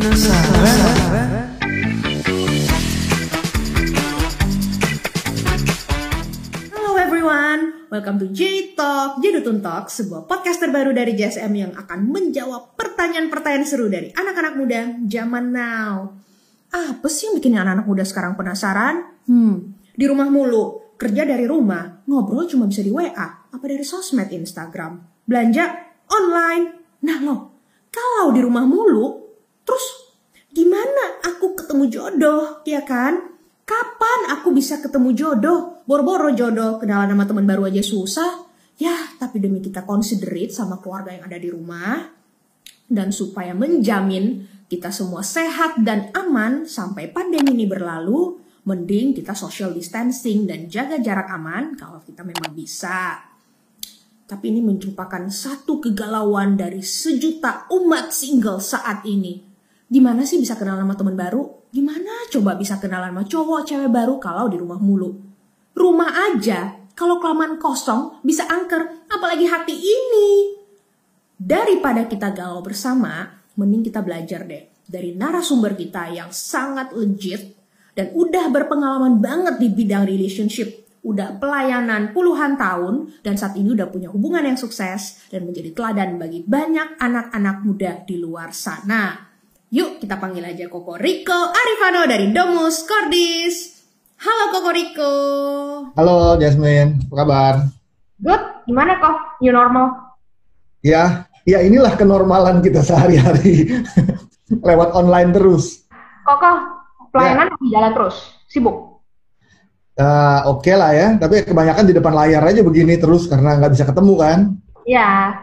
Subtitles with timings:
[0.00, 0.16] Hello
[6.96, 12.80] everyone, welcome to J Talk, Jedutun Talk, sebuah podcast terbaru dari JSM yang akan menjawab
[12.80, 16.16] pertanyaan-pertanyaan seru dari anak-anak muda zaman now.
[16.72, 19.04] Apa sih yang bikin anak-anak muda sekarang penasaran?
[19.28, 23.12] Hmm, di rumah mulu, kerja dari rumah, ngobrol cuma bisa di WA,
[23.52, 24.96] apa dari sosmed Instagram,
[25.28, 26.96] belanja online.
[27.04, 29.29] Nah loh, kalau di rumah mulu,
[29.70, 29.86] terus
[30.50, 33.38] gimana aku ketemu jodoh, ya kan?
[33.62, 35.86] Kapan aku bisa ketemu jodoh?
[35.86, 38.50] Boro-boro jodoh, kenalan sama teman baru aja susah.
[38.82, 42.02] Ya, tapi demi kita considerate sama keluarga yang ada di rumah,
[42.90, 49.70] dan supaya menjamin kita semua sehat dan aman sampai pandemi ini berlalu, mending kita social
[49.70, 53.22] distancing dan jaga jarak aman kalau kita memang bisa.
[54.26, 59.49] Tapi ini merupakan satu kegalauan dari sejuta umat single saat ini.
[59.90, 61.66] Gimana sih bisa kenal sama teman baru?
[61.74, 65.18] Gimana coba bisa kenalan sama cowok cewek baru kalau di rumah mulu?
[65.74, 70.54] Rumah aja, kalau kelamaan kosong bisa angker, apalagi hati ini.
[71.34, 77.58] Daripada kita galau bersama, mending kita belajar deh dari narasumber kita yang sangat legit
[77.98, 83.88] dan udah berpengalaman banget di bidang relationship udah pelayanan puluhan tahun dan saat ini udah
[83.88, 89.29] punya hubungan yang sukses dan menjadi teladan bagi banyak anak-anak muda di luar sana.
[89.70, 93.78] Yuk kita panggil aja Koko Riko Arifano dari Domus Cordis.
[94.18, 95.14] Halo Koko Riko.
[95.94, 97.54] Halo Jasmine, apa kabar?
[98.18, 99.38] Good, gimana kok?
[99.38, 100.18] New normal?
[100.82, 103.86] Ya, ya inilah kenormalan kita sehari-hari
[104.66, 105.86] lewat online terus.
[106.26, 106.50] Koko,
[107.14, 108.16] pelayanan masih jalan terus?
[108.50, 109.06] Sibuk?
[109.94, 113.86] Uh, Oke lah ya, tapi kebanyakan di depan layar aja begini terus karena nggak bisa
[113.86, 114.38] ketemu kan.
[114.82, 115.38] Ya,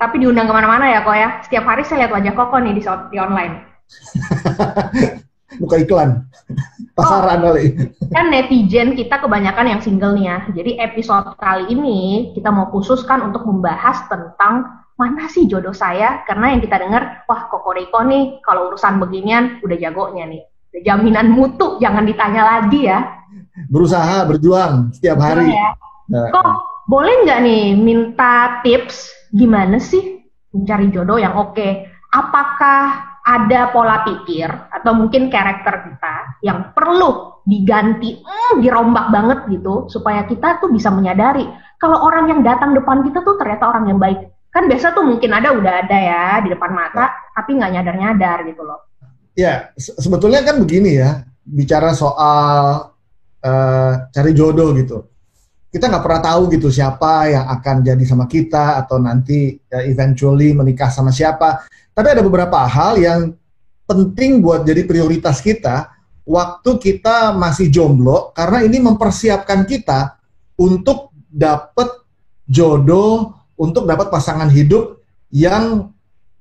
[0.00, 1.28] tapi diundang ke mana-mana ya kok ya.
[1.44, 3.54] Setiap hari saya lihat wajah Koko nih di, di online.
[5.60, 6.24] Buka iklan,
[6.96, 7.52] pasaran Oh.
[7.52, 7.74] kali.
[8.08, 10.38] Kan netizen kita kebanyakan yang single nih ya.
[10.56, 16.24] Jadi episode kali ini kita mau khususkan untuk membahas tentang mana sih jodoh saya.
[16.24, 20.42] Karena yang kita dengar, wah Koko Riko nih kalau urusan beginian udah jagonya nih.
[20.70, 23.20] Udah jaminan mutu, jangan ditanya lagi ya.
[23.68, 25.50] Berusaha, berjuang setiap hari.
[25.50, 25.74] Ya.
[26.08, 31.86] Nah, Kok boleh nggak nih minta tips gimana sih mencari jodoh yang oke?
[32.10, 39.86] Apakah ada pola pikir atau mungkin karakter kita yang perlu diganti, hmm, dirombak banget gitu
[39.86, 41.46] supaya kita tuh bisa menyadari
[41.78, 44.26] kalau orang yang datang depan kita tuh ternyata orang yang baik.
[44.50, 47.06] Kan biasa tuh mungkin ada udah ada ya di depan mata,
[47.38, 48.90] tapi nggak nyadar-nyadar gitu loh.
[49.38, 52.90] ya se- sebetulnya kan begini ya, bicara soal
[53.40, 55.09] eh, cari jodoh gitu.
[55.70, 60.50] Kita nggak pernah tahu gitu siapa yang akan jadi sama kita atau nanti ya, eventually
[60.50, 61.62] menikah sama siapa.
[61.94, 63.38] Tapi ada beberapa hal yang
[63.86, 65.94] penting buat jadi prioritas kita
[66.26, 70.18] waktu kita masih jomblo karena ini mempersiapkan kita
[70.58, 72.02] untuk dapat
[72.50, 74.98] jodoh, untuk dapat pasangan hidup
[75.30, 75.94] yang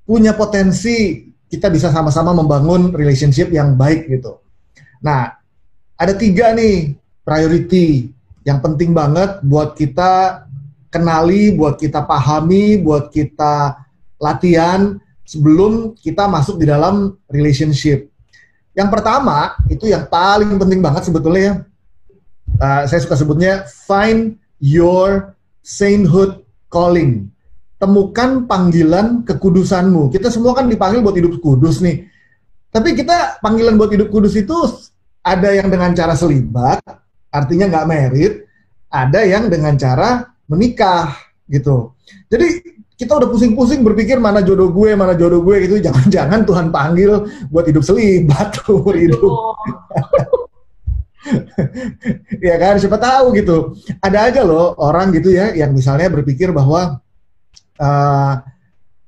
[0.10, 4.42] punya potensi kita bisa sama-sama membangun relationship yang baik gitu.
[5.06, 5.38] Nah,
[5.98, 8.10] ada tiga nih priority
[8.48, 10.46] yang penting banget buat kita
[10.90, 13.78] kenali, buat kita pahami, buat kita
[14.20, 18.10] latihan sebelum kita masuk di dalam relationship.
[18.74, 21.56] Yang pertama itu yang paling penting banget sebetulnya ya.
[22.60, 26.42] Uh, saya suka sebutnya find your sainthood
[26.74, 27.30] calling.
[27.80, 30.12] Temukan panggilan kekudusanmu.
[30.12, 32.10] Kita semua kan dipanggil buat hidup kudus nih.
[32.70, 34.54] Tapi kita panggilan buat hidup kudus itu
[35.24, 36.82] ada yang dengan cara selibat,
[37.30, 38.34] artinya nggak merit,
[38.90, 41.14] ada yang dengan cara menikah
[41.46, 41.94] gitu.
[42.30, 45.76] Jadi kita udah pusing-pusing berpikir mana jodoh gue, mana jodoh gue gitu.
[45.80, 47.12] Jangan-jangan Tuhan panggil
[47.48, 49.56] buat hidup selibat, umur hidup.
[52.44, 53.80] ya kan, siapa tahu gitu.
[54.04, 57.00] Ada aja loh orang gitu ya yang misalnya berpikir bahwa
[57.80, 58.34] uh,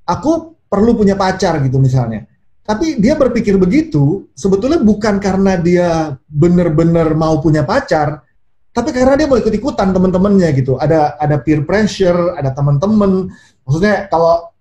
[0.08, 2.31] aku perlu punya pacar gitu misalnya.
[2.71, 8.23] Tapi dia berpikir begitu sebetulnya bukan karena dia benar-benar mau punya pacar,
[8.71, 10.79] tapi karena dia mau ikut-ikutan teman-temannya gitu.
[10.79, 13.27] Ada ada peer pressure, ada teman-teman.
[13.68, 14.56] Maksudnya kalau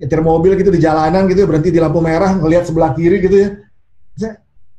[0.00, 3.36] nyetir mobil gitu di jalanan gitu ya, berhenti di lampu merah ngelihat sebelah kiri gitu
[3.36, 3.48] ya.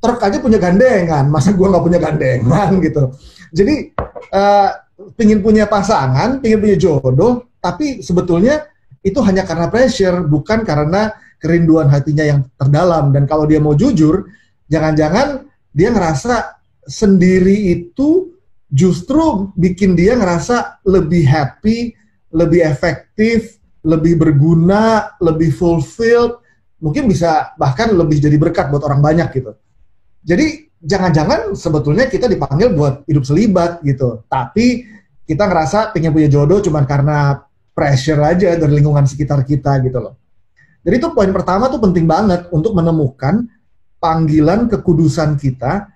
[0.01, 3.13] Truk aja punya gandengan, masa gua nggak punya gandengan gitu.
[3.53, 3.93] Jadi
[4.33, 4.69] uh,
[5.13, 8.65] pingin punya pasangan, pingin punya jodoh, tapi sebetulnya
[9.05, 13.09] itu hanya karena pressure, bukan karena kerinduan hatinya yang terdalam.
[13.09, 14.29] Dan kalau dia mau jujur,
[14.69, 18.31] jangan-jangan dia ngerasa sendiri itu
[18.71, 21.91] justru bikin dia ngerasa lebih happy,
[22.31, 26.39] lebih efektif, lebih berguna, lebih fulfilled
[26.81, 29.53] mungkin bisa bahkan lebih jadi berkat buat orang banyak gitu.
[30.25, 34.85] Jadi jangan-jangan sebetulnya kita dipanggil buat hidup selibat gitu, tapi
[35.25, 40.20] kita ngerasa pengen punya jodoh cuma karena pressure aja dari lingkungan sekitar kita gitu loh.
[40.81, 43.45] Jadi itu poin pertama tuh penting banget untuk menemukan
[44.01, 45.87] panggilan kekudusan kita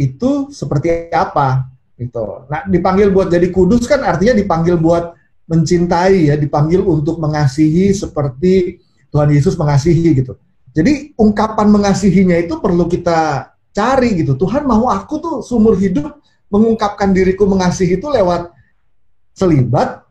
[0.00, 1.68] itu seperti apa
[2.00, 2.48] gitu.
[2.48, 5.12] Nah, dipanggil buat jadi kudus kan artinya dipanggil buat
[5.44, 8.80] mencintai ya, dipanggil untuk mengasihi seperti
[9.12, 10.40] Tuhan Yesus mengasihi gitu.
[10.72, 14.38] Jadi ungkapan mengasihinya itu perlu kita cari gitu.
[14.38, 16.16] Tuhan mau aku tuh seumur hidup
[16.48, 18.54] mengungkapkan diriku mengasihi itu lewat
[19.34, 20.06] selibat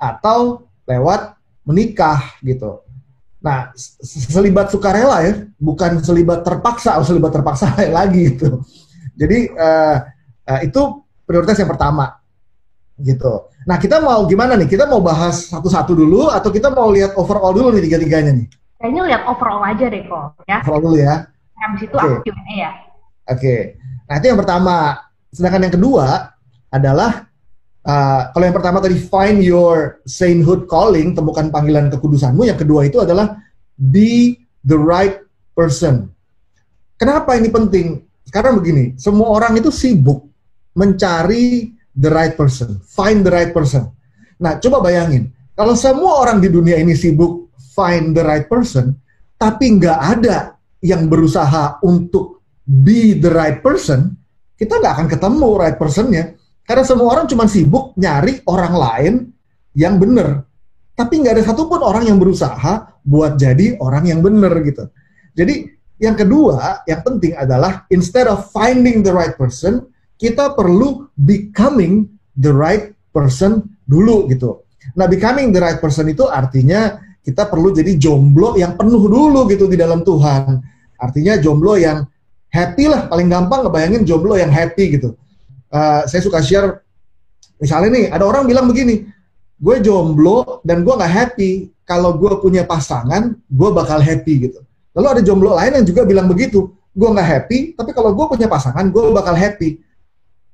[0.00, 1.36] atau lewat
[1.66, 2.80] menikah gitu.
[3.40, 3.72] Nah,
[4.04, 8.60] selibat sukarela ya, bukan selibat terpaksa, atau selibat terpaksa lagi gitu.
[9.16, 9.96] Jadi uh,
[10.44, 10.80] uh, itu
[11.24, 12.20] prioritas yang pertama
[13.00, 13.48] gitu.
[13.64, 14.68] Nah, kita mau gimana nih?
[14.68, 18.46] Kita mau bahas satu-satu dulu atau kita mau lihat overall dulu nih tiga-tiganya nih?
[18.80, 20.58] Kayaknya lihat overall aja deh kok, ya.
[20.64, 21.14] Overall dulu ya.
[21.60, 22.16] Habis itu okay.
[22.16, 22.70] aku ya.
[23.28, 23.40] Oke.
[23.40, 23.60] Okay.
[24.08, 24.76] Nah, itu yang pertama.
[25.30, 26.34] Sedangkan yang kedua
[26.74, 27.29] adalah
[27.80, 32.44] Uh, kalau yang pertama tadi find your sainthood calling, temukan panggilan kekudusanmu.
[32.44, 33.40] Yang kedua itu adalah
[33.76, 35.24] be the right
[35.56, 36.12] person.
[37.00, 38.04] Kenapa ini penting?
[38.28, 40.28] Karena begini, semua orang itu sibuk
[40.76, 43.90] mencari the right person, find the right person.
[44.38, 48.96] Nah, coba bayangin, kalau semua orang di dunia ini sibuk find the right person,
[49.40, 50.54] tapi nggak ada
[50.84, 54.16] yang berusaha untuk be the right person,
[54.56, 56.24] kita nggak akan ketemu right personnya
[56.70, 59.14] karena semua orang cuma sibuk nyari orang lain
[59.74, 60.46] yang benar.
[60.94, 64.86] Tapi nggak ada satupun orang yang berusaha buat jadi orang yang benar gitu.
[65.34, 65.66] Jadi
[65.98, 69.82] yang kedua, yang penting adalah instead of finding the right person,
[70.14, 72.06] kita perlu becoming
[72.38, 74.62] the right person dulu gitu.
[74.94, 79.66] Nah, becoming the right person itu artinya kita perlu jadi jomblo yang penuh dulu gitu
[79.66, 80.62] di dalam Tuhan.
[81.02, 82.06] Artinya jomblo yang
[82.46, 85.18] happy lah, paling gampang ngebayangin jomblo yang happy gitu
[85.72, 86.82] uh, saya suka share.
[87.60, 89.04] Misalnya nih ada orang bilang begini
[89.60, 91.50] gue jomblo dan gue nggak happy.
[91.84, 94.60] Kalau gue punya pasangan gue bakal happy gitu.
[94.94, 98.46] Lalu ada jomblo lain yang juga bilang begitu gue nggak happy tapi kalau gue punya
[98.50, 99.82] pasangan gue bakal happy.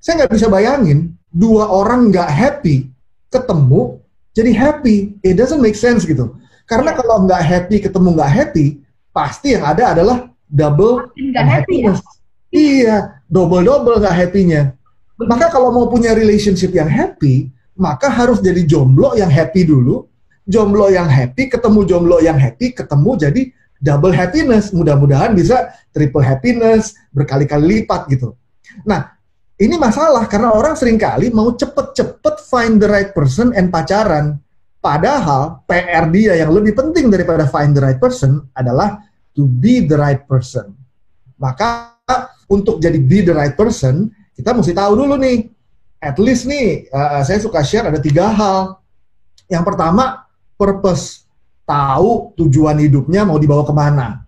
[0.00, 2.88] Saya nggak bisa bayangin dua orang nggak happy
[3.28, 4.00] ketemu
[4.36, 5.16] jadi happy.
[5.24, 6.36] It doesn't make sense gitu.
[6.66, 6.98] Karena iya.
[6.98, 8.66] kalau nggak happy ketemu nggak happy
[9.16, 11.92] pasti yang ada adalah double nggak happy ya?
[12.52, 12.96] iya
[13.32, 14.75] double double nggak happynya
[15.24, 20.04] maka kalau mau punya relationship yang happy, maka harus jadi jomblo yang happy dulu.
[20.46, 23.42] Jomblo yang happy, ketemu jomblo yang happy, ketemu jadi
[23.80, 24.70] double happiness.
[24.70, 28.38] Mudah-mudahan bisa triple happiness, berkali-kali lipat gitu.
[28.86, 29.16] Nah,
[29.56, 34.36] ini masalah karena orang sering kali mau cepet-cepet find the right person and pacaran.
[34.84, 39.02] Padahal PR dia yang lebih penting daripada find the right person adalah
[39.34, 40.76] to be the right person.
[41.40, 41.96] Maka
[42.46, 45.48] untuk jadi be the right person, kita mesti tahu dulu nih,
[46.04, 48.78] at least nih, uh, saya suka share ada tiga hal.
[49.48, 50.28] Yang pertama,
[50.60, 51.24] purpose.
[51.66, 54.22] Tahu tujuan hidupnya mau dibawa ke mana.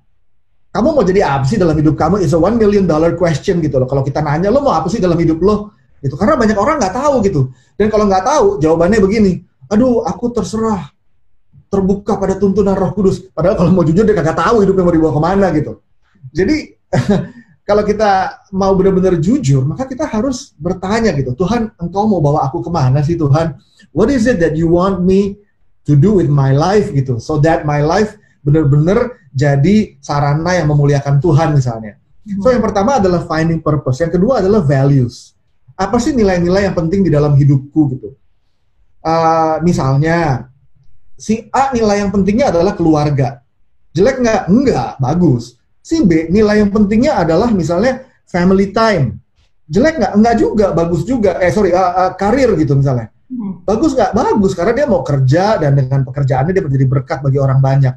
[0.74, 2.18] Kamu mau jadi apa sih dalam hidup kamu?
[2.18, 3.86] It's a one million dollar question gitu loh.
[3.86, 5.70] Kalau kita nanya, lo mau apa sih dalam hidup lo?
[6.02, 7.54] Itu karena banyak orang nggak tahu gitu.
[7.78, 9.32] Dan kalau nggak tahu, jawabannya begini.
[9.70, 10.90] Aduh, aku terserah
[11.68, 13.22] terbuka pada tuntunan Roh Kudus.
[13.30, 15.72] Padahal kalau mau jujur dia kagak tahu hidupnya mau dibawa ke mana gitu.
[16.32, 16.56] Jadi
[17.68, 22.64] kalau kita mau benar-benar jujur, maka kita harus bertanya gitu, Tuhan, Engkau mau bawa aku
[22.64, 23.60] ke mana sih Tuhan?
[23.92, 25.36] What is it that you want me
[25.84, 31.20] to do with my life gitu, so that my life benar-benar jadi sarana yang memuliakan
[31.20, 32.00] Tuhan misalnya.
[32.40, 35.36] So yang pertama adalah finding purpose, yang kedua adalah values.
[35.76, 38.16] Apa sih nilai-nilai yang penting di dalam hidupku gitu?
[39.04, 40.48] Uh, misalnya,
[41.20, 43.44] si A nilai yang pentingnya adalah keluarga.
[43.92, 44.42] Jelek nggak?
[44.48, 45.57] Enggak, bagus
[45.88, 49.16] Si B nilai yang pentingnya adalah misalnya family time.
[49.72, 50.12] Jelek nggak?
[50.20, 51.40] Enggak juga, bagus juga.
[51.40, 53.08] Eh sorry, uh, uh, karir gitu misalnya.
[53.32, 53.64] Hmm.
[53.64, 54.12] Bagus nggak?
[54.12, 57.96] Bagus karena dia mau kerja dan dengan pekerjaannya dia menjadi berkat bagi orang banyak.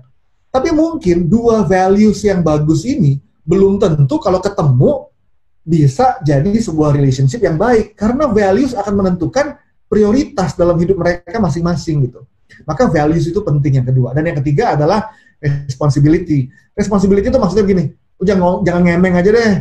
[0.51, 5.11] Tapi mungkin dua values yang bagus ini belum tentu kalau ketemu
[5.63, 9.59] bisa jadi sebuah relationship yang baik karena values akan menentukan
[9.91, 12.23] prioritas dalam hidup mereka masing-masing gitu.
[12.63, 14.15] Maka values itu penting yang kedua.
[14.15, 16.53] Dan yang ketiga adalah responsibility.
[16.77, 17.83] Responsibility itu maksudnya gini,
[18.21, 19.53] jangan jangan ngemeng aja deh.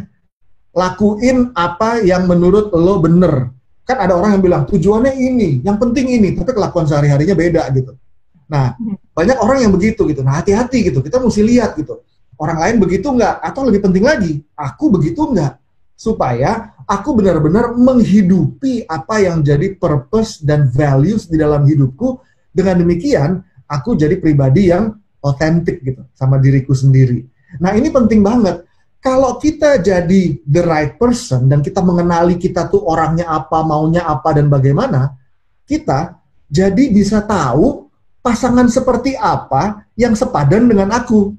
[0.71, 3.51] Lakuin apa yang menurut lo bener.
[3.83, 7.99] Kan ada orang yang bilang tujuannya ini, yang penting ini, tapi kelakuan sehari-harinya beda gitu.
[8.47, 9.15] Nah, hmm.
[9.15, 10.23] banyak orang yang begitu gitu.
[10.23, 11.03] Nah, hati-hati gitu.
[11.03, 12.03] Kita mesti lihat gitu.
[12.39, 13.43] Orang lain begitu nggak?
[13.43, 15.59] Atau lebih penting lagi, aku begitu nggak?
[15.99, 22.23] Supaya aku benar-benar menghidupi apa yang jadi purpose dan values di dalam hidupku.
[22.51, 27.25] Dengan demikian, aku jadi pribadi yang otentik gitu sama diriku sendiri.
[27.61, 28.65] Nah ini penting banget.
[29.01, 34.37] Kalau kita jadi the right person dan kita mengenali kita tuh orangnya apa, maunya apa
[34.37, 35.17] dan bagaimana,
[35.65, 36.21] kita
[36.53, 37.89] jadi bisa tahu
[38.21, 41.33] pasangan seperti apa yang sepadan dengan aku.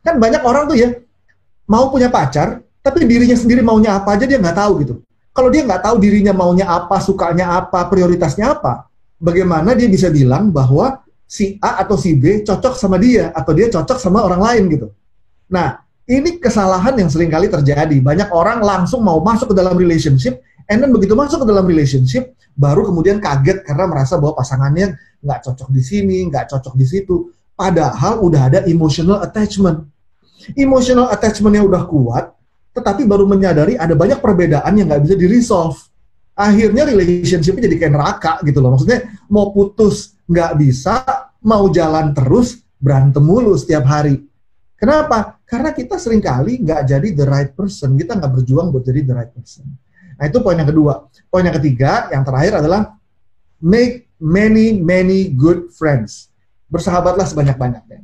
[0.00, 0.88] Kan banyak orang tuh ya
[1.68, 4.94] mau punya pacar, tapi dirinya sendiri maunya apa aja dia nggak tahu gitu.
[5.36, 8.88] Kalau dia nggak tahu dirinya maunya apa, sukanya apa, prioritasnya apa,
[9.20, 11.00] bagaimana dia bisa bilang bahwa
[11.32, 14.92] si A atau si B cocok sama dia atau dia cocok sama orang lain gitu.
[15.48, 17.96] Nah, ini kesalahan yang sering kali terjadi.
[18.04, 22.36] Banyak orang langsung mau masuk ke dalam relationship, and then begitu masuk ke dalam relationship,
[22.52, 24.92] baru kemudian kaget karena merasa bahwa pasangannya
[25.24, 27.32] nggak cocok di sini, nggak cocok di situ.
[27.56, 29.88] Padahal udah ada emotional attachment.
[30.52, 32.28] Emotional attachmentnya udah kuat,
[32.76, 35.80] tetapi baru menyadari ada banyak perbedaan yang nggak bisa di resolve.
[36.36, 38.76] Akhirnya relationshipnya jadi kayak neraka gitu loh.
[38.76, 41.02] Maksudnya mau putus nggak bisa,
[41.42, 44.22] mau jalan terus berantem mulu setiap hari.
[44.74, 45.38] Kenapa?
[45.46, 47.94] Karena kita sering kali nggak jadi the right person.
[47.94, 49.62] Kita nggak berjuang buat jadi the right person.
[50.18, 51.06] Nah itu poin yang kedua.
[51.30, 52.98] Poin yang ketiga, yang terakhir adalah
[53.62, 56.34] make many many good friends.
[56.66, 58.02] Bersahabatlah sebanyak-banyaknya.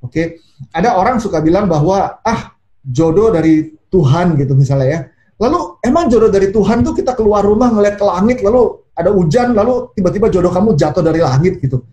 [0.00, 0.26] Oke, okay?
[0.72, 5.00] ada orang suka bilang bahwa ah jodoh dari Tuhan gitu misalnya ya.
[5.36, 9.52] Lalu emang jodoh dari Tuhan tuh kita keluar rumah ngeliat ke langit lalu ada hujan
[9.52, 11.84] lalu tiba-tiba jodoh kamu jatuh dari langit gitu.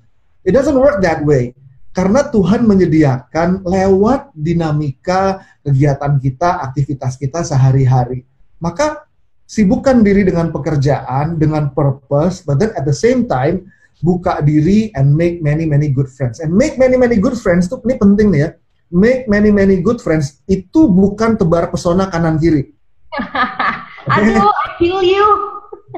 [0.48, 1.52] It doesn't work that way.
[1.94, 8.26] Karena Tuhan menyediakan lewat dinamika kegiatan kita, aktivitas kita sehari-hari.
[8.58, 9.06] Maka
[9.46, 13.70] sibukkan diri dengan pekerjaan, dengan purpose, but then at the same time
[14.02, 16.42] buka diri and make many many good friends.
[16.42, 18.50] And make many many good friends tuh ini penting nih ya
[18.94, 22.70] make many many good friends itu bukan tebar pesona kanan kiri.
[24.14, 25.26] Aduh, I feel you.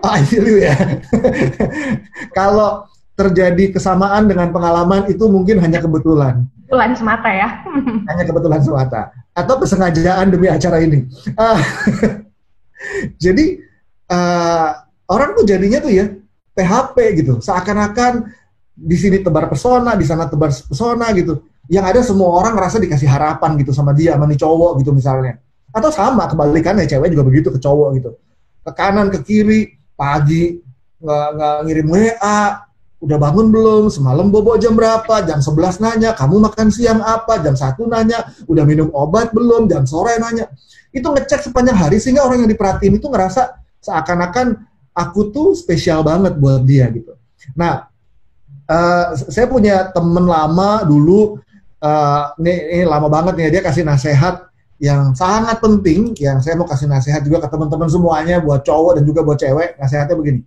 [0.03, 0.75] Oh, I feel you ya.
[2.37, 6.43] Kalau terjadi kesamaan dengan pengalaman itu mungkin hanya kebetulan.
[6.67, 7.63] Kebetulan semata ya.
[8.11, 9.01] hanya kebetulan semata.
[9.31, 11.07] Atau kesengajaan demi acara ini.
[11.39, 11.59] Uh,
[13.23, 13.63] jadi
[14.11, 14.69] uh,
[15.07, 16.05] orang tuh jadinya tuh ya
[16.59, 17.33] PHP gitu.
[17.39, 18.31] Seakan-akan
[18.75, 21.39] di sini tebar pesona, di sana tebar pesona gitu
[21.71, 25.41] yang ada semua orang ngerasa dikasih harapan gitu sama dia, sama nih cowok gitu misalnya.
[25.73, 28.11] Atau sama kebalikannya cewek juga begitu ke cowok gitu.
[28.65, 30.59] Ke kanan, ke kiri, pagi
[31.01, 32.41] nggak nggak ngirim WA,
[33.03, 37.53] udah bangun belum, semalam bobo jam berapa, jam 11 nanya, kamu makan siang apa, jam
[37.53, 40.49] satu nanya, udah minum obat belum, jam sore nanya.
[40.89, 44.63] Itu ngecek sepanjang hari sehingga orang yang diperhatiin itu ngerasa seakan-akan
[44.95, 47.13] aku tuh spesial banget buat dia gitu.
[47.53, 47.91] Nah,
[48.65, 51.37] uh, saya punya temen lama dulu
[51.83, 54.49] uh, ini, ini lama banget nih dia kasih nasihat
[54.81, 59.03] yang sangat penting yang saya mau kasih nasihat juga ke teman-teman semuanya buat cowok dan
[59.07, 60.41] juga buat cewek nasihatnya begini.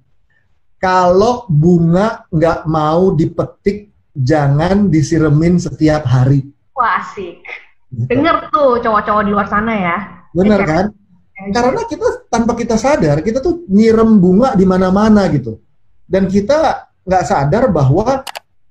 [0.79, 6.45] Kalau bunga nggak mau dipetik jangan disiremin setiap hari.
[6.77, 7.43] Wah asik.
[7.89, 8.05] Gitu.
[8.05, 9.97] denger tuh cowok-cowok di luar sana ya.
[10.37, 10.93] Bener kan?
[11.39, 15.57] Karena kita tanpa kita sadar kita tuh nyirem bunga di mana-mana gitu.
[16.05, 18.21] Dan kita nggak sadar bahwa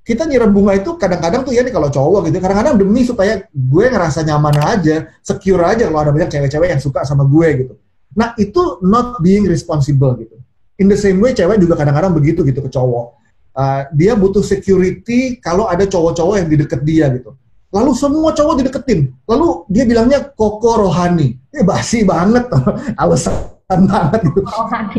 [0.07, 3.85] kita nyiram bunga itu kadang-kadang tuh ya nih kalau cowok gitu kadang-kadang demi supaya gue
[3.91, 7.73] ngerasa nyaman aja secure aja kalau ada banyak cewek-cewek yang suka sama gue gitu.
[8.15, 10.39] Nah itu not being responsible gitu.
[10.79, 13.19] In the same way cewek juga kadang-kadang begitu gitu ke cowok.
[13.51, 17.35] Uh, dia butuh security kalau ada cowok-cowok yang di deket dia gitu.
[17.75, 19.11] Lalu semua cowok dideketin.
[19.27, 21.35] Lalu dia bilangnya koko rohani.
[21.51, 22.47] Ya basi banget.
[23.03, 23.35] Alasan
[23.67, 24.39] banget gitu.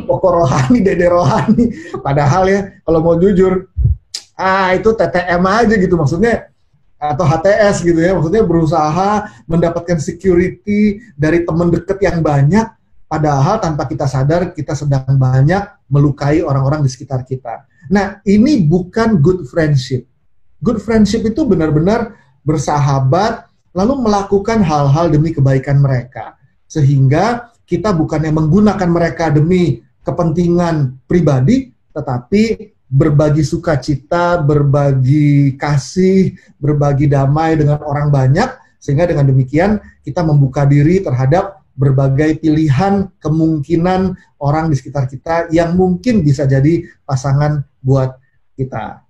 [0.04, 1.72] Koko rohani dede rohani.
[2.04, 3.72] Padahal ya kalau mau jujur
[4.38, 6.46] ah itu TTM aja gitu maksudnya
[6.98, 12.66] atau HTS gitu ya maksudnya berusaha mendapatkan security dari teman deket yang banyak
[13.10, 17.64] padahal tanpa kita sadar kita sedang banyak melukai orang-orang di sekitar kita.
[17.88, 20.04] Nah, ini bukan good friendship.
[20.60, 22.14] Good friendship itu benar-benar
[22.44, 26.36] bersahabat lalu melakukan hal-hal demi kebaikan mereka.
[26.68, 37.60] Sehingga kita bukannya menggunakan mereka demi kepentingan pribadi, tetapi berbagi sukacita, berbagi kasih, berbagi damai
[37.60, 38.48] dengan orang banyak,
[38.80, 45.78] sehingga dengan demikian kita membuka diri terhadap berbagai pilihan kemungkinan orang di sekitar kita yang
[45.78, 48.18] mungkin bisa jadi pasangan buat
[48.58, 49.06] kita.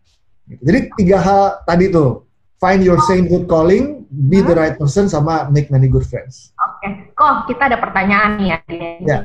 [0.61, 2.29] Jadi tiga hal tadi tuh,
[2.61, 6.53] find your sainthood calling, be the right person, sama make many good friends.
[6.61, 6.93] Oke, okay.
[7.17, 8.59] kok kita ada pertanyaan nih ya.
[9.05, 9.19] ya.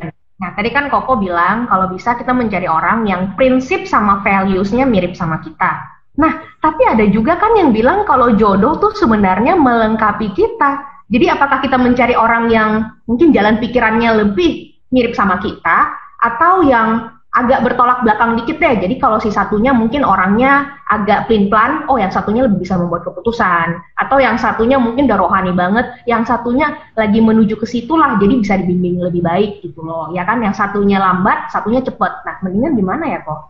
[0.43, 5.15] Nah, tadi kan Koko bilang kalau bisa kita mencari orang yang prinsip sama values-nya mirip
[5.15, 5.87] sama kita.
[6.19, 10.83] Nah, tapi ada juga kan yang bilang kalau jodoh tuh sebenarnya melengkapi kita.
[11.07, 17.12] Jadi apakah kita mencari orang yang mungkin jalan pikirannya lebih mirip sama kita atau yang
[17.33, 18.75] agak bertolak belakang dikit deh.
[18.85, 23.09] Jadi kalau si satunya mungkin orangnya agak plin plan, oh yang satunya lebih bisa membuat
[23.09, 23.73] keputusan.
[23.97, 28.37] Atau yang satunya mungkin udah rohani banget, yang satunya lagi menuju ke situ lah, jadi
[28.37, 30.13] bisa dibimbing lebih baik gitu loh.
[30.13, 32.13] Ya kan, yang satunya lambat, satunya cepet.
[32.21, 33.49] Nah, mendingan gimana ya kok?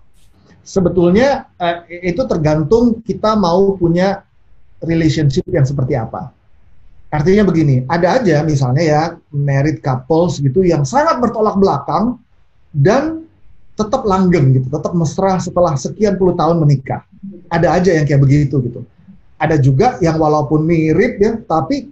[0.63, 4.23] Sebetulnya eh, itu tergantung kita mau punya
[4.79, 6.31] relationship yang seperti apa.
[7.11, 12.17] Artinya begini, ada aja misalnya ya married couples gitu yang sangat bertolak belakang
[12.73, 13.22] dan
[13.73, 17.01] tetap langgeng gitu, tetap mesra setelah sekian puluh tahun menikah.
[17.49, 18.85] Ada aja yang kayak begitu gitu.
[19.41, 21.89] Ada juga yang walaupun mirip ya, tapi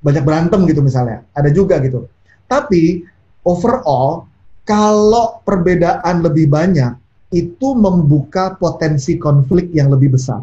[0.00, 1.26] banyak berantem gitu misalnya.
[1.34, 2.06] Ada juga gitu.
[2.46, 3.04] Tapi
[3.42, 4.30] overall
[4.64, 6.94] kalau perbedaan lebih banyak
[7.30, 10.42] itu membuka potensi konflik yang lebih besar.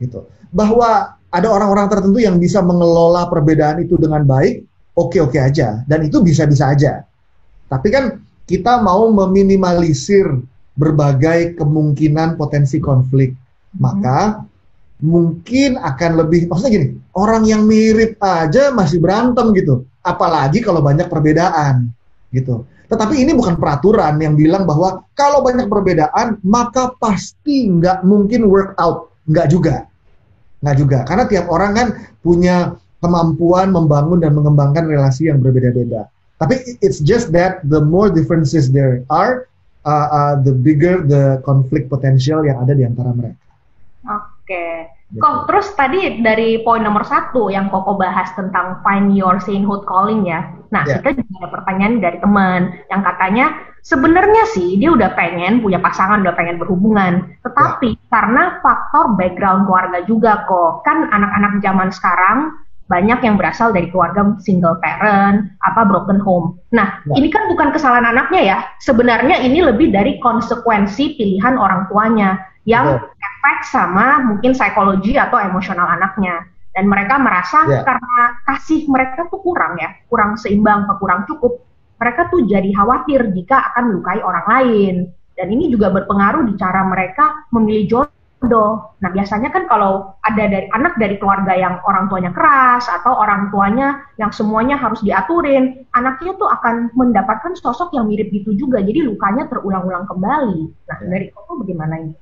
[0.00, 0.24] Gitu.
[0.52, 4.64] Bahwa ada orang-orang tertentu yang bisa mengelola perbedaan itu dengan baik,
[4.96, 7.04] oke-oke aja dan itu bisa-bisa aja.
[7.68, 8.17] Tapi kan
[8.48, 10.24] kita mau meminimalisir
[10.72, 13.36] berbagai kemungkinan potensi konflik.
[13.76, 13.78] Hmm.
[13.84, 14.18] Maka
[15.04, 19.84] mungkin akan lebih, maksudnya gini, orang yang mirip aja masih berantem gitu.
[20.00, 21.92] Apalagi kalau banyak perbedaan
[22.32, 22.64] gitu.
[22.88, 28.72] Tetapi ini bukan peraturan yang bilang bahwa kalau banyak perbedaan maka pasti nggak mungkin work
[28.80, 29.12] out.
[29.28, 29.76] Nggak juga.
[30.64, 30.98] Nggak juga.
[31.04, 31.88] Karena tiap orang kan
[32.24, 36.08] punya kemampuan membangun dan mengembangkan relasi yang berbeda-beda.
[36.38, 39.50] Tapi it's just that the more differences there are,
[39.82, 43.42] uh, uh, the bigger the conflict potential yang ada di antara mereka.
[44.06, 44.46] Oke.
[44.46, 44.74] Okay.
[45.08, 45.24] Gitu.
[45.24, 50.28] Kok terus tadi dari poin nomor satu yang Koko bahas tentang find your sainthood calling
[50.28, 50.52] ya.
[50.68, 51.00] Nah yeah.
[51.00, 56.20] kita juga ada pertanyaan dari teman yang katanya sebenarnya sih dia udah pengen punya pasangan,
[56.20, 58.08] udah pengen berhubungan, tetapi yeah.
[58.12, 60.84] karena faktor background keluarga juga kok.
[60.84, 62.38] Kan anak-anak zaman sekarang
[62.88, 66.56] banyak yang berasal dari keluarga single parent, apa broken home.
[66.72, 67.14] Nah, ya.
[67.20, 68.58] ini kan bukan kesalahan anaknya ya.
[68.80, 73.04] Sebenarnya ini lebih dari konsekuensi pilihan orang tuanya yang ya.
[73.04, 76.48] efek sama mungkin psikologi atau emosional anaknya.
[76.72, 77.84] Dan mereka merasa ya.
[77.84, 81.60] karena kasih mereka tuh kurang ya, kurang seimbang, kurang cukup.
[82.00, 84.94] Mereka tuh jadi khawatir jika akan melukai orang lain.
[85.36, 88.94] Dan ini juga berpengaruh di cara mereka memilih jodoh jodoh.
[89.02, 93.50] Nah biasanya kan kalau ada dari anak dari keluarga yang orang tuanya keras atau orang
[93.50, 98.78] tuanya yang semuanya harus diaturin, anaknya tuh akan mendapatkan sosok yang mirip gitu juga.
[98.78, 100.58] Jadi lukanya terulang-ulang kembali.
[100.70, 101.06] Nah ya.
[101.10, 102.14] dari itu bagaimana ini?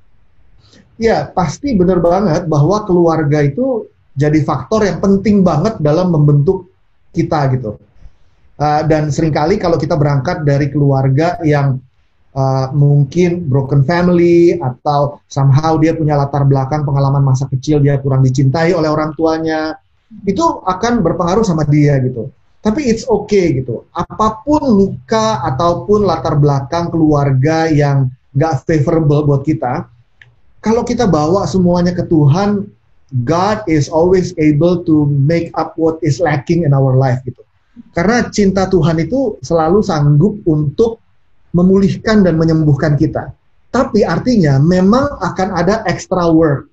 [0.97, 3.85] Ya pasti benar banget bahwa keluarga itu
[4.17, 6.73] jadi faktor yang penting banget dalam membentuk
[7.13, 7.77] kita gitu.
[8.57, 11.77] Uh, dan sering kali kalau kita berangkat dari keluarga yang
[12.37, 18.21] uh, mungkin broken family atau somehow dia punya latar belakang pengalaman masa kecil dia kurang
[18.21, 19.73] dicintai oleh orang tuanya
[20.23, 22.29] itu akan berpengaruh sama dia gitu.
[22.61, 23.89] Tapi it's okay gitu.
[23.91, 29.87] Apa pun luka ataupun latar belakang keluarga yang gak favorable buat kita
[30.61, 32.67] kalau kita bawa semuanya ke Tuhan
[33.23, 37.39] God is always able to make up what is lacking in our life gitu.
[37.95, 40.99] Karena cinta Tuhan itu selalu sanggup untuk
[41.55, 43.31] memulihkan dan menyembuhkan kita.
[43.67, 46.71] Tapi artinya memang akan ada extra work.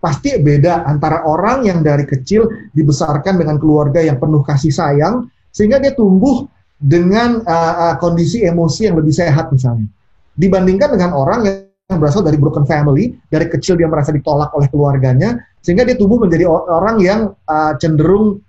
[0.00, 2.44] Pasti beda antara orang yang dari kecil
[2.76, 6.44] dibesarkan dengan keluarga yang penuh kasih sayang, sehingga dia tumbuh
[6.76, 9.88] dengan uh, uh, kondisi emosi yang lebih sehat misalnya.
[10.36, 15.40] Dibandingkan dengan orang yang berasal dari broken family, dari kecil dia merasa ditolak oleh keluarganya,
[15.64, 18.44] sehingga dia tumbuh menjadi orang yang uh, cenderung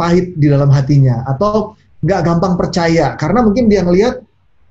[0.00, 4.24] pahit di dalam hatinya, atau nggak gampang percaya, karena mungkin dia ngelihat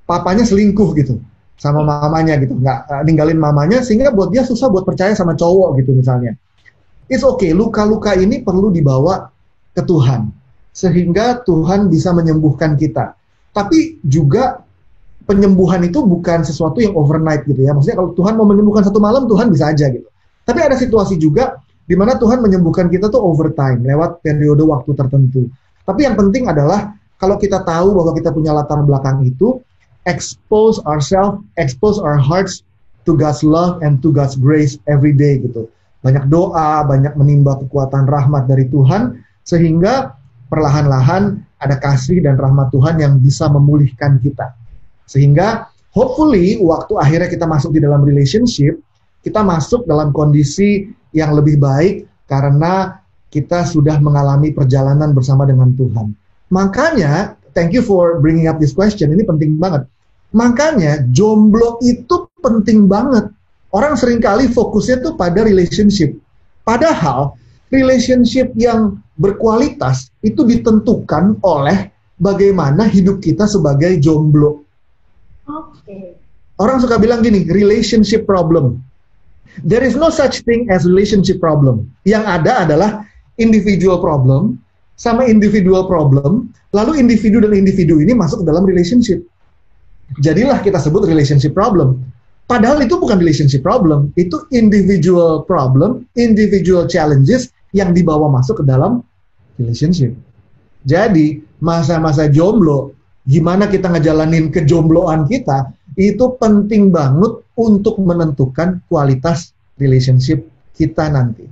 [0.03, 1.19] papanya selingkuh gitu
[1.57, 2.57] sama mamanya gitu.
[2.59, 6.35] Nggak uh, ninggalin mamanya sehingga buat dia susah buat percaya sama cowok gitu misalnya.
[7.07, 9.29] It's okay luka-luka ini perlu dibawa
[9.75, 10.31] ke Tuhan
[10.73, 13.13] sehingga Tuhan bisa menyembuhkan kita.
[13.53, 14.65] Tapi juga
[15.29, 17.71] penyembuhan itu bukan sesuatu yang overnight gitu ya.
[17.71, 20.09] Maksudnya kalau Tuhan mau menyembuhkan satu malam Tuhan bisa aja gitu.
[20.43, 25.47] Tapi ada situasi juga di mana Tuhan menyembuhkan kita tuh overtime lewat periode waktu tertentu.
[25.83, 29.59] Tapi yang penting adalah kalau kita tahu bahwa kita punya latar belakang itu
[30.05, 32.63] expose ourselves, expose our hearts
[33.07, 35.67] to God's love and to God's grace every day gitu.
[36.03, 40.15] Banyak doa, banyak menimba kekuatan rahmat dari Tuhan sehingga
[40.51, 44.51] perlahan-lahan ada kasih dan rahmat Tuhan yang bisa memulihkan kita.
[45.07, 48.79] Sehingga hopefully waktu akhirnya kita masuk di dalam relationship,
[49.23, 52.99] kita masuk dalam kondisi yang lebih baik karena
[53.31, 56.13] kita sudah mengalami perjalanan bersama dengan Tuhan.
[56.53, 59.13] Makanya, thank you for bringing up this question.
[59.13, 59.87] Ini penting banget.
[60.33, 63.29] Makanya jomblo itu penting banget.
[63.73, 66.13] Orang sering kali fokusnya tuh pada relationship.
[66.65, 67.37] Padahal
[67.73, 71.89] relationship yang berkualitas itu ditentukan oleh
[72.21, 74.61] bagaimana hidup kita sebagai jomblo.
[75.49, 75.81] Oke.
[75.81, 76.05] Okay.
[76.61, 78.77] Orang suka bilang gini, relationship problem.
[79.65, 81.89] There is no such thing as relationship problem.
[82.05, 82.91] Yang ada adalah
[83.41, 84.61] individual problem
[84.95, 89.21] sama individual problem, lalu individu dan individu ini masuk ke dalam relationship.
[90.21, 92.01] Jadilah kita sebut relationship problem.
[92.45, 99.01] Padahal itu bukan relationship problem, itu individual problem, individual challenges yang dibawa masuk ke dalam
[99.57, 100.13] relationship.
[100.83, 102.91] Jadi, masa-masa jomblo,
[103.23, 110.43] gimana kita ngejalanin kejombloan kita, itu penting banget untuk menentukan kualitas relationship
[110.75, 111.47] kita nanti.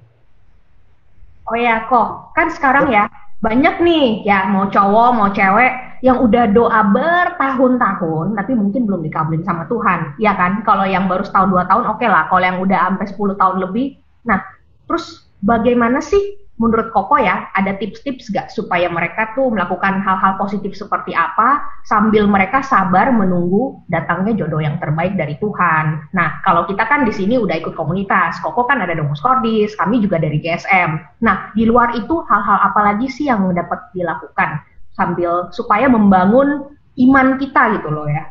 [1.47, 3.07] Oh ya, kok kan sekarang ya
[3.41, 9.45] banyak nih ya mau cowok mau cewek yang udah doa bertahun-tahun tapi mungkin belum dikabulin
[9.45, 10.65] sama Tuhan, ya kan?
[10.65, 13.57] Kalau yang baru setahun dua tahun oke okay lah, kalau yang udah sampai 10 tahun
[13.61, 14.41] lebih, nah
[14.89, 20.77] terus bagaimana sih menurut Koko ya, ada tips-tips gak supaya mereka tuh melakukan hal-hal positif
[20.77, 26.11] seperti apa sambil mereka sabar menunggu datangnya jodoh yang terbaik dari Tuhan.
[26.13, 30.03] Nah, kalau kita kan di sini udah ikut komunitas, Koko kan ada Domus Kordis, kami
[30.03, 31.23] juga dari GSM.
[31.23, 34.61] Nah, di luar itu hal-hal apa lagi sih yang dapat dilakukan
[34.93, 38.23] sambil supaya membangun iman kita gitu loh ya?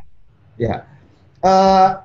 [0.60, 0.76] Ya,
[1.40, 2.04] uh,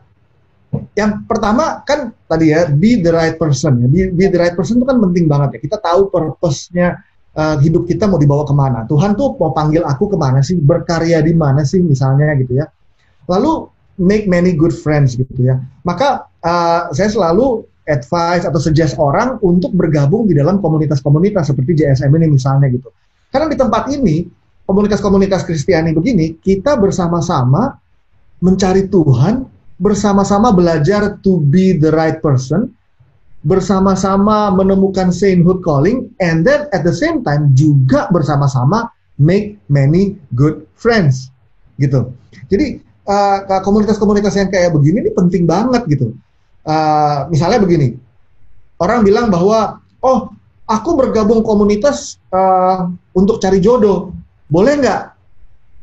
[0.95, 3.87] yang pertama kan tadi ya be the right person ya.
[3.87, 5.59] Be, be the right person itu kan penting banget ya.
[5.69, 6.99] Kita tahu purpose-nya
[7.35, 8.83] uh, hidup kita mau dibawa ke mana.
[8.87, 10.57] Tuhan tuh mau panggil aku ke mana sih?
[10.57, 12.65] Berkarya di mana sih misalnya gitu ya.
[13.27, 13.69] Lalu
[14.01, 15.59] make many good friends gitu ya.
[15.83, 22.09] Maka uh, saya selalu advice atau suggest orang untuk bergabung di dalam komunitas-komunitas seperti JSM
[22.17, 22.89] ini misalnya gitu.
[23.29, 24.25] Karena di tempat ini
[24.65, 27.77] komunitas-komunitas Kristiani begini kita bersama-sama
[28.41, 32.71] mencari Tuhan bersama-sama belajar to be the right person,
[33.43, 40.63] bersama-sama menemukan sainthood calling, and then at the same time juga bersama-sama make many good
[40.79, 41.29] friends,
[41.77, 42.11] gitu.
[42.47, 46.15] Jadi uh, komunitas-komunitas yang kayak begini ini penting banget gitu.
[46.65, 47.93] Uh, misalnya begini,
[48.81, 50.33] orang bilang bahwa oh
[50.65, 54.13] aku bergabung komunitas uh, untuk cari jodoh,
[54.49, 55.13] boleh nggak?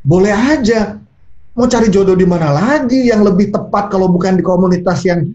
[0.02, 1.01] Boleh aja
[1.52, 5.28] mau cari jodoh di mana lagi yang lebih tepat kalau bukan di komunitas yang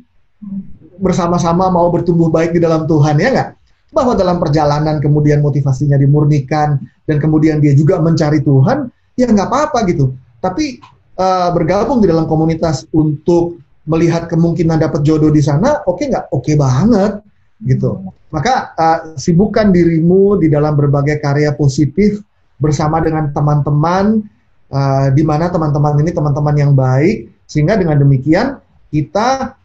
[0.97, 3.49] bersama-sama mau bertumbuh baik di dalam Tuhan ya nggak?
[3.93, 9.85] Bahwa dalam perjalanan kemudian motivasinya dimurnikan dan kemudian dia juga mencari Tuhan ya nggak apa-apa
[9.87, 10.17] gitu.
[10.41, 10.81] Tapi
[11.21, 16.25] uh, bergabung di dalam komunitas untuk melihat kemungkinan dapat jodoh di sana oke okay nggak?
[16.33, 17.21] Oke okay banget
[17.61, 18.09] gitu.
[18.33, 22.25] Maka uh, sibukkan dirimu di dalam berbagai karya positif
[22.57, 24.25] bersama dengan teman-teman
[24.71, 28.59] uh, di mana teman-teman ini teman-teman yang baik sehingga dengan demikian
[28.91, 29.55] kita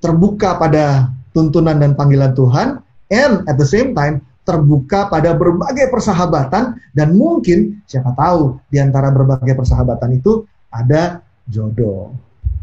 [0.00, 2.80] terbuka pada tuntunan dan panggilan Tuhan
[3.12, 9.10] and at the same time terbuka pada berbagai persahabatan dan mungkin siapa tahu di antara
[9.10, 12.14] berbagai persahabatan itu ada jodoh.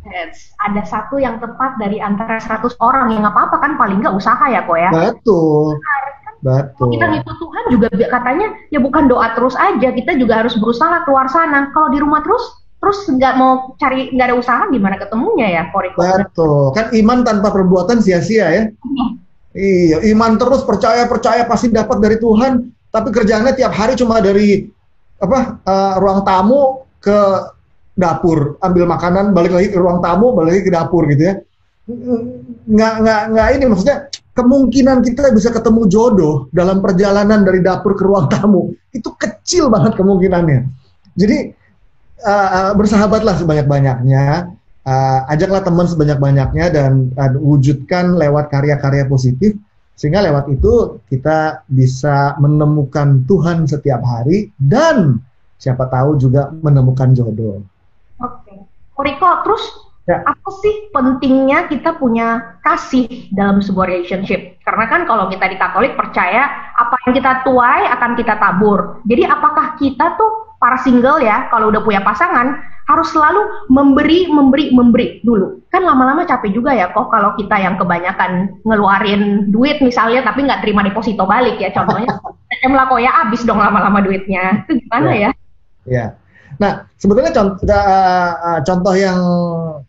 [0.04, 0.52] Yes.
[0.60, 4.46] Ada satu yang tepat dari antara 100 orang yang nggak apa-apa kan paling nggak usaha
[4.52, 4.90] ya kok ya.
[4.92, 5.80] Betul.
[5.80, 6.03] Benar
[6.44, 7.00] Betul.
[7.00, 11.32] Kita ngikut Tuhan juga katanya ya bukan doa terus aja, kita juga harus berusaha keluar
[11.32, 11.72] sana.
[11.72, 16.04] Kalau di rumah terus terus nggak mau cari nggak ada usaha gimana ketemunya ya Koriko?
[16.04, 16.76] Betul.
[16.76, 18.64] Kan iman tanpa perbuatan sia-sia ya.
[18.68, 19.24] Hmm.
[19.54, 24.66] Iya, iman terus percaya percaya pasti dapat dari Tuhan, tapi kerjaannya tiap hari cuma dari
[25.22, 27.20] apa uh, ruang tamu ke
[27.94, 31.34] dapur, ambil makanan, balik lagi ke ruang tamu, balik lagi ke dapur gitu ya.
[32.66, 33.98] Nggak nggak nggak ini maksudnya
[34.34, 39.94] kemungkinan kita bisa ketemu jodoh dalam perjalanan dari dapur ke ruang tamu itu kecil banget
[39.94, 40.66] kemungkinannya.
[41.14, 41.54] Jadi
[42.26, 44.50] uh, bersahabatlah sebanyak-banyaknya,
[44.90, 49.54] uh, ajaklah teman sebanyak-banyaknya dan uh, wujudkan lewat karya-karya positif
[49.94, 55.22] sehingga lewat itu kita bisa menemukan Tuhan setiap hari dan
[55.62, 57.62] siapa tahu juga menemukan jodoh.
[58.18, 58.58] Oke, okay.
[58.98, 60.20] Riko, terus Ya.
[60.28, 64.60] Apa sih pentingnya kita punya kasih dalam sebuah relationship?
[64.68, 69.00] Karena kan kalau kita di Katolik percaya apa yang kita tuai akan kita tabur.
[69.08, 74.76] Jadi apakah kita tuh para single ya kalau udah punya pasangan harus selalu memberi, memberi,
[74.76, 75.64] memberi dulu.
[75.72, 80.68] Kan lama-lama capek juga ya kok kalau kita yang kebanyakan ngeluarin duit misalnya tapi nggak
[80.68, 82.12] terima deposito balik ya contohnya.
[82.64, 84.68] Em ya abis dong lama-lama duitnya.
[84.68, 85.20] Itu gimana ya?
[85.20, 85.32] Ya.
[85.88, 86.06] ya.
[86.62, 89.20] Nah, sebetulnya contoh, uh, contoh yang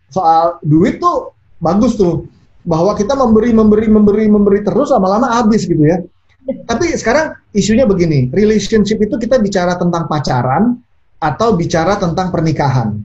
[0.09, 2.29] soal duit tuh bagus tuh,
[2.64, 6.00] bahwa kita memberi, memberi, memberi, memberi terus lama-lama habis gitu ya.
[6.44, 10.77] Tapi sekarang isunya begini, relationship itu kita bicara tentang pacaran
[11.20, 13.00] atau bicara tentang pernikahan.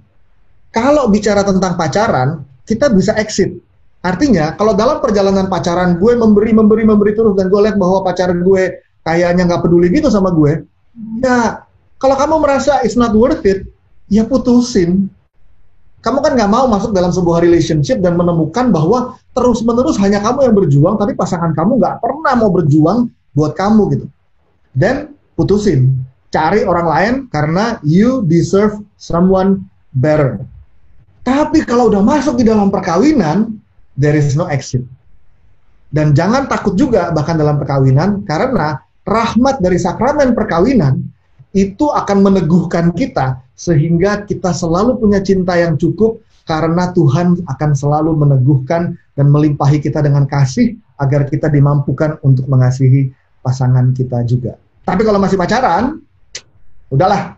[0.75, 3.55] Kalau bicara tentang pacaran, kita bisa exit.
[3.99, 8.31] Artinya, kalau dalam perjalanan pacaran gue memberi, memberi, memberi terus dan gue lihat bahwa pacar
[8.31, 8.63] gue
[9.03, 10.63] kayaknya nggak peduli gitu sama gue,
[11.23, 11.63] ya
[11.99, 13.67] kalau kamu merasa it's not worth it,
[14.07, 15.11] ya putusin.
[15.99, 20.55] Kamu kan nggak mau masuk dalam sebuah relationship dan menemukan bahwa terus-menerus hanya kamu yang
[20.55, 24.05] berjuang, tapi pasangan kamu nggak pernah mau berjuang buat kamu gitu.
[24.71, 25.99] Dan putusin,
[26.31, 30.39] cari orang lain karena you deserve someone better.
[31.27, 33.59] Tapi kalau udah masuk di dalam perkawinan,
[33.99, 34.87] there is no exit.
[35.91, 41.01] Dan jangan takut juga bahkan dalam perkawinan karena rahmat dari sakramen perkawinan
[41.53, 48.17] itu akan meneguhkan kita sehingga kita selalu punya cinta yang cukup karena Tuhan akan selalu
[48.17, 53.13] meneguhkan dan melimpahi kita dengan kasih agar kita dimampukan untuk mengasihi
[53.45, 54.57] pasangan kita juga.
[54.85, 56.01] Tapi kalau masih pacaran,
[56.89, 57.37] udahlah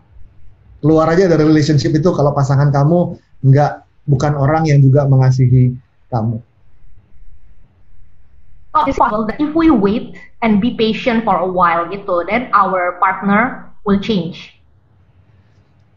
[0.80, 5.76] keluar aja dari relationship itu kalau pasangan kamu nggak bukan orang yang juga mengasihi
[6.08, 6.40] kamu.
[8.88, 13.71] It's possible if we wait and be patient for a while gitu, then our partner
[13.86, 14.58] will change?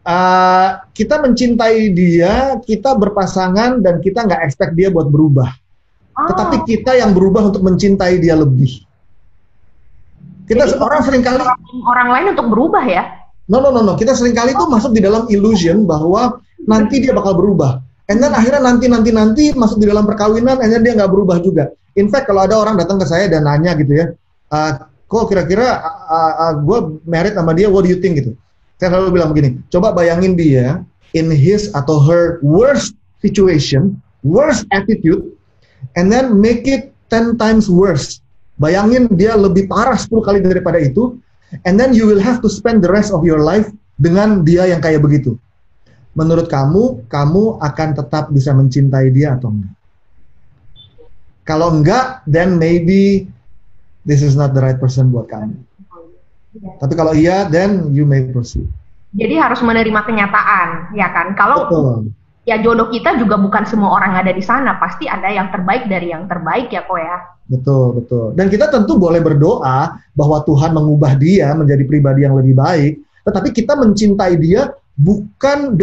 [0.06, 5.50] Uh, kita mencintai dia, kita berpasangan dan kita nggak expect dia buat berubah.
[6.14, 6.30] Oh.
[6.30, 8.86] Tetapi kita yang berubah untuk mencintai dia lebih.
[10.46, 13.02] Kita Jadi, orang sering kali orang, orang lain untuk berubah ya?
[13.50, 14.70] No no no no, kita sering kali itu oh.
[14.70, 16.38] masuk di dalam illusion bahwa
[16.70, 17.82] nanti dia bakal berubah.
[18.06, 21.42] And then akhirnya nanti nanti nanti masuk di dalam perkawinan, and then dia nggak berubah
[21.42, 21.74] juga.
[21.98, 24.06] In fact kalau ada orang datang ke saya dan nanya gitu ya,
[24.54, 25.82] uh, kok kira-kira
[26.62, 28.34] gue married sama dia, what do you think gitu?
[28.76, 30.84] Saya selalu bilang begini, coba bayangin dia
[31.16, 32.92] in his atau her worst
[33.24, 35.24] situation, worst attitude,
[35.96, 38.20] and then make it 10 times worse.
[38.60, 41.16] Bayangin dia lebih parah 10 kali daripada itu,
[41.64, 44.84] and then you will have to spend the rest of your life dengan dia yang
[44.84, 45.40] kayak begitu.
[46.12, 49.72] Menurut kamu, kamu akan tetap bisa mencintai dia atau enggak?
[51.44, 53.28] Kalau enggak, then maybe
[54.06, 55.58] this is not the right person buat kamu.
[56.80, 58.64] Tapi kalau iya, then you may proceed.
[59.12, 61.36] Jadi harus menerima kenyataan, ya kan?
[61.36, 62.12] Kalau Betul.
[62.48, 66.14] ya jodoh kita juga bukan semua orang ada di sana, pasti ada yang terbaik dari
[66.14, 67.18] yang terbaik ya kok ya.
[67.46, 68.26] Betul, betul.
[68.34, 72.92] Dan kita tentu boleh berdoa bahwa Tuhan mengubah dia menjadi pribadi yang lebih baik,
[73.22, 75.76] tetapi kita mencintai dia bukan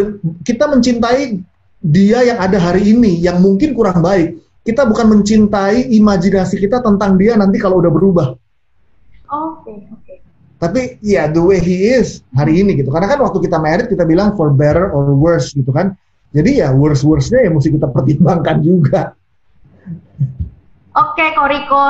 [0.43, 1.39] kita mencintai
[1.83, 7.19] dia yang ada hari ini yang mungkin kurang baik, kita bukan mencintai imajinasi kita tentang
[7.19, 8.27] dia nanti kalau udah berubah.
[8.31, 9.99] Oke, okay, oke.
[10.03, 10.17] Okay.
[10.59, 12.87] Tapi ya yeah, the way he is hari ini gitu.
[12.87, 15.99] Karena kan waktu kita married kita bilang for better or worse gitu kan.
[16.33, 19.13] Jadi ya worse-worse-nya ya mesti kita pertimbangkan juga.
[20.97, 21.83] Oke, okay, Koriko.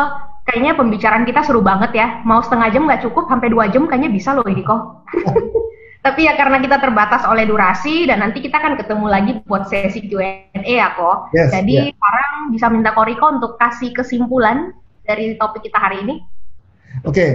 [0.44, 2.20] Kayaknya pembicaraan kita seru banget ya.
[2.28, 5.08] Mau setengah jam nggak cukup, sampai dua jam kayaknya bisa loh ini kok.
[6.04, 10.04] Tapi ya karena kita terbatas oleh durasi dan nanti kita akan ketemu lagi buat sesi
[10.12, 11.32] Q&A ya kok.
[11.32, 11.96] Yes, Jadi yeah.
[11.96, 14.76] sekarang bisa minta Koriko untuk kasih kesimpulan
[15.08, 16.16] dari topik kita hari ini.
[17.08, 17.32] Oke, okay.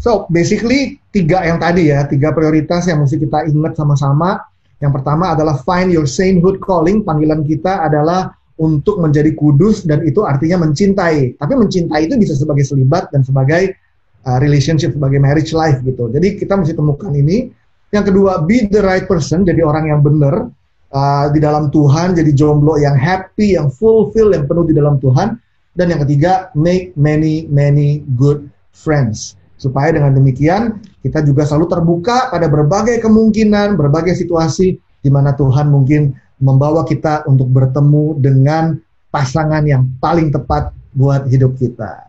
[0.00, 4.40] so basically tiga yang tadi ya, tiga prioritas yang mesti kita ingat sama-sama.
[4.80, 7.04] Yang pertama adalah find your sainthood calling.
[7.04, 11.36] Panggilan kita adalah untuk menjadi kudus dan itu artinya mencintai.
[11.36, 13.76] Tapi mencintai itu bisa sebagai selibat dan sebagai
[14.24, 16.08] uh, relationship, sebagai marriage life gitu.
[16.08, 17.52] Jadi kita mesti temukan ini
[17.96, 20.52] yang kedua, be the right person, jadi orang yang benar
[20.92, 25.40] uh, di dalam Tuhan, jadi jomblo yang happy, yang fulfill, yang penuh di dalam Tuhan.
[25.76, 29.36] Dan yang ketiga, make many many good friends.
[29.56, 35.68] Supaya dengan demikian kita juga selalu terbuka pada berbagai kemungkinan, berbagai situasi di mana Tuhan
[35.72, 38.76] mungkin membawa kita untuk bertemu dengan
[39.08, 42.05] pasangan yang paling tepat buat hidup kita.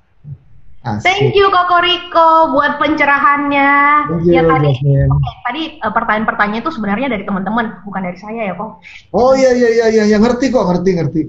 [0.88, 1.04] Asik.
[1.04, 3.72] Thank you Koko Riko buat pencerahannya.
[4.08, 8.42] Thank you, ya tadi, okay, tadi uh, pertanyaan-pertanyaan itu sebenarnya dari teman-teman, bukan dari saya
[8.48, 8.80] ya kok.
[9.12, 11.22] Oh iya iya iya iya, ya, ngerti kok, ngerti ngerti.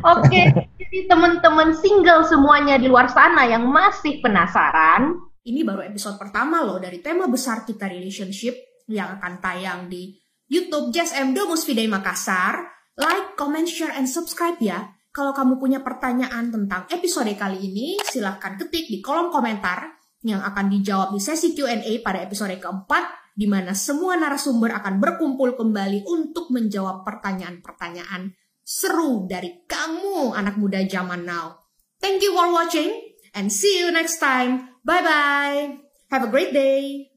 [0.00, 0.44] Oke, okay,
[0.80, 5.20] jadi teman-teman single semuanya di luar sana yang masih penasaran.
[5.44, 8.56] Ini baru episode pertama loh dari tema besar kita relationship
[8.88, 10.16] yang akan tayang di
[10.48, 12.72] YouTube Jazz M Domus Fidei Makassar.
[12.92, 18.56] Like, comment, share, and subscribe ya kalau kamu punya pertanyaan tentang episode kali ini, silahkan
[18.56, 23.76] ketik di kolom komentar yang akan dijawab di sesi Q&A pada episode keempat, di mana
[23.76, 28.32] semua narasumber akan berkumpul kembali untuk menjawab pertanyaan-pertanyaan
[28.64, 31.60] seru dari kamu anak muda zaman now.
[32.00, 32.96] Thank you for watching
[33.36, 34.80] and see you next time.
[34.82, 35.76] Bye-bye.
[36.08, 37.11] Have a great day.